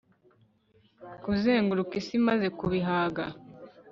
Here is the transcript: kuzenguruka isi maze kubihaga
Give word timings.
kuzenguruka 1.23 1.93
isi 2.01 2.15
maze 2.27 2.47
kubihaga 2.57 3.23